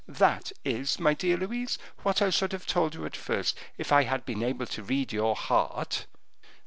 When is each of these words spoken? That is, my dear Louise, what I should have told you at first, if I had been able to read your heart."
That 0.07 0.51
is, 0.65 0.99
my 0.99 1.13
dear 1.13 1.37
Louise, 1.37 1.77
what 2.01 2.23
I 2.23 2.31
should 2.31 2.53
have 2.53 2.65
told 2.65 2.95
you 2.95 3.05
at 3.05 3.15
first, 3.15 3.55
if 3.77 3.91
I 3.91 4.01
had 4.05 4.25
been 4.25 4.41
able 4.41 4.65
to 4.65 4.81
read 4.81 5.13
your 5.13 5.35
heart." 5.35 6.07